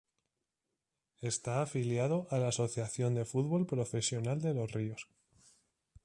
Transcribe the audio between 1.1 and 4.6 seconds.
Está afiliado a la Asociación de Fútbol Profesional de